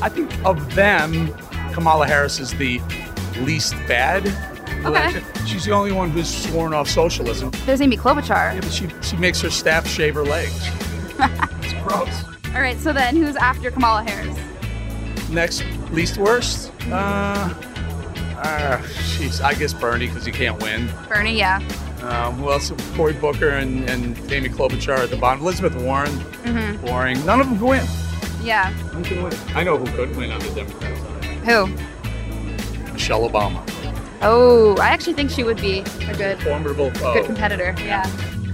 I 0.01 0.09
think 0.09 0.31
of 0.45 0.75
them, 0.75 1.33
Kamala 1.73 2.07
Harris 2.07 2.39
is 2.39 2.51
the 2.51 2.79
least 3.41 3.73
bad. 3.87 4.27
Okay. 4.85 5.21
She's 5.45 5.65
the 5.65 5.71
only 5.71 5.91
one 5.91 6.09
who's 6.09 6.29
sworn 6.29 6.73
off 6.73 6.87
socialism. 6.87 7.51
There's 7.65 7.81
Amy 7.81 7.97
Klobuchar. 7.97 8.53
Yeah, 8.53 8.61
but 8.61 8.71
she, 8.71 8.87
she 9.01 9.17
makes 9.17 9.41
her 9.41 9.49
staff 9.49 9.85
shave 9.85 10.15
her 10.15 10.23
legs. 10.23 10.55
it's 11.19 11.73
gross. 11.83 12.23
All 12.55 12.61
right, 12.61 12.77
so 12.79 12.93
then 12.93 13.17
who's 13.17 13.35
after 13.35 13.71
Kamala 13.71 14.03
Harris? 14.03 14.37
Next, 15.29 15.63
least 15.91 16.17
worst? 16.17 16.71
Uh, 16.89 17.53
uh, 18.41 18.77
jeez, 19.17 19.41
I 19.43 19.53
guess 19.53 19.73
Bernie 19.73 20.07
because 20.07 20.25
he 20.25 20.31
can't 20.31 20.61
win. 20.61 20.89
Bernie, 21.07 21.37
yeah. 21.37 21.57
Um, 22.01 22.35
who 22.35 22.51
else? 22.51 22.71
Cory 22.95 23.13
Booker 23.13 23.49
and, 23.49 23.89
and 23.89 24.17
Amy 24.31 24.49
Klobuchar 24.49 24.99
at 24.99 25.09
the 25.09 25.17
bottom. 25.17 25.41
Elizabeth 25.41 25.75
Warren, 25.75 26.09
Mm-hmm. 26.09 26.85
boring. 26.85 27.23
None 27.25 27.41
of 27.41 27.47
them 27.49 27.57
can 27.57 27.67
win. 27.67 27.85
Yeah. 28.41 28.73
None 28.93 29.03
can 29.03 29.21
win. 29.23 29.33
I 29.49 29.63
know 29.63 29.77
who 29.77 29.85
could 29.97 30.15
win 30.15 30.31
on 30.31 30.39
the 30.39 30.49
Democrat 30.51 30.97
side. 30.97 31.23
Who? 31.45 32.93
Michelle 32.93 33.27
Obama. 33.29 33.61
Oh, 34.21 34.75
I 34.79 34.87
actually 34.89 35.13
think 35.13 35.29
she 35.29 35.43
would 35.43 35.59
be 35.61 35.79
a 36.07 36.15
good, 36.15 36.41
Formidable 36.41 36.91
foe. 36.91 37.13
good 37.13 37.25
competitor. 37.25 37.73
Yeah. 37.79 38.05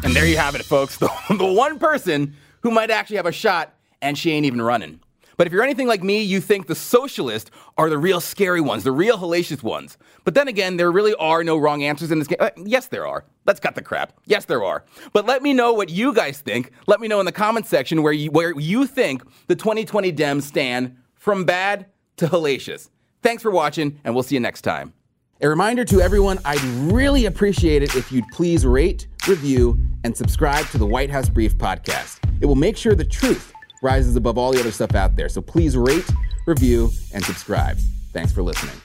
And 0.04 0.16
there 0.16 0.26
you 0.26 0.38
have 0.38 0.56
it, 0.56 0.64
folks. 0.64 0.98
The, 1.00 1.10
the 1.38 1.46
one 1.52 1.80
person 1.80 2.36
who 2.62 2.72
might 2.72 2.90
actually 2.92 3.18
have 3.18 3.26
a 3.26 3.32
shot, 3.32 3.74
and 4.02 4.18
she 4.18 4.32
ain't 4.32 4.46
even 4.46 4.62
running. 4.62 5.00
But 5.38 5.48
if 5.48 5.54
you're 5.54 5.64
anything 5.64 5.88
like 5.88 6.04
me, 6.04 6.22
you 6.22 6.42
think 6.42 6.68
the 6.68 6.76
socialists 6.76 7.52
are 7.78 7.90
the 7.90 7.98
real 7.98 8.22
scary 8.22 8.62
ones, 8.62 8.84
the 8.84 8.92
real 8.92 9.18
hellacious 9.18 9.64
ones. 9.64 9.98
But 10.24 10.34
then 10.34 10.48
again, 10.48 10.78
there 10.78 10.92
really 10.92 11.14
are 11.16 11.44
no 11.44 11.58
wrong 11.58 11.84
answers 11.84 12.12
in 12.12 12.20
this 12.20 12.28
game. 12.28 12.38
Uh, 12.40 12.50
yes, 12.58 12.88
there 12.88 13.06
are. 13.06 13.26
Let's 13.46 13.60
cut 13.60 13.76
the 13.76 13.82
crap. 13.82 14.14
Yes, 14.26 14.46
there 14.46 14.64
are. 14.64 14.84
But 15.14 15.26
let 15.26 15.44
me 15.44 15.54
know 15.54 15.74
what 15.74 15.90
you 15.90 16.14
guys 16.14 16.42
think. 16.42 16.72
Let 16.88 17.00
me 17.00 17.08
know 17.08 17.20
in 17.20 17.26
the 17.26 17.32
comment 17.32 17.68
section 17.68 18.02
where 18.02 18.14
you, 18.14 18.32
where 18.32 18.58
you 18.60 18.88
think 18.88 19.24
the 19.48 19.56
2020 19.56 20.12
Dems 20.14 20.44
stand 20.44 20.96
from 21.16 21.46
bad 21.46 21.88
to 22.18 22.28
hellacious. 22.28 22.90
Thanks 23.22 23.44
for 23.44 23.52
watching, 23.52 24.00
and 24.04 24.14
we'll 24.14 24.24
see 24.24 24.36
you 24.36 24.42
next 24.42 24.62
time. 24.62 24.94
A 25.42 25.50
reminder 25.50 25.84
to 25.86 26.00
everyone 26.00 26.40
I'd 26.46 26.64
really 26.64 27.26
appreciate 27.26 27.84
it 27.84 27.96
if 27.96 28.12
you'd 28.12 28.28
please 28.32 28.66
rate, 28.66 29.08
review, 29.28 29.78
and 30.04 30.16
subscribe 30.16 30.66
to 30.68 30.78
the 30.78 30.86
White 30.86 31.10
House 31.10 31.28
Brief 31.28 31.58
podcast. 31.58 32.20
It 32.40 32.46
will 32.46 32.56
make 32.56 32.78
sure 32.78 32.96
the 32.96 33.04
truth 33.04 33.52
rises 33.86 34.16
above 34.16 34.38
all 34.38 34.52
the 34.52 34.60
other 34.60 34.72
stuff 34.72 34.96
out 34.96 35.16
there. 35.16 35.30
So 35.30 35.42
please 35.42 35.78
rate, 35.78 36.10
review, 36.46 36.90
and 37.14 37.24
subscribe. 37.24 37.78
Thanks 38.12 38.34
for 38.34 38.42
listening. 38.42 38.76